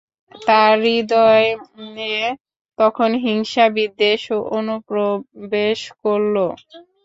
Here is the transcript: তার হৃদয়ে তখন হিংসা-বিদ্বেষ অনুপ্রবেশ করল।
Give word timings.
তার 0.41 0.73
হৃদয়ে 0.85 1.49
তখন 2.77 3.09
হিংসা-বিদ্বেষ 3.23 4.23
অনুপ্রবেশ 4.51 5.79
করল। 6.01 6.35